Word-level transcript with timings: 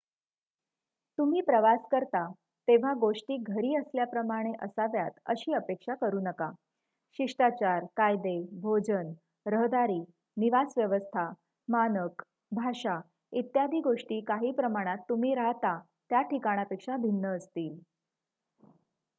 "तुम्ही 1.17 1.41
प्रवास 1.41 1.79
करता 1.91 2.21
तेव्हा 2.67 2.93
गोष्टी 2.93 3.37
"घरी 3.37 3.75
असल्याप्रमाणे" 3.75 4.53
असाव्यात 4.61 5.19
अशी 5.25 5.53
अपेक्षा 5.53 5.95
करू 5.95 6.19
नका. 6.19 6.49
शिष्टाचार 7.19 7.85
कायदे 7.97 8.35
भोजन 8.61 9.11
रहदारी 9.45 9.99
निवास 10.37 10.73
व्यवस्था 10.77 11.29
मानक 11.67 12.23
भाषा 12.51 12.99
इत्यादी 13.33 13.81
गोष्टी 13.81 14.19
काही 14.21 14.51
प्रमाणात 14.51 14.97
तुम्ही 15.09 15.35
राहता 15.35 15.79
त्याठिकाणापेक्षा 16.09 16.97
भिन्न 16.97 17.35
असतील. 17.37 17.77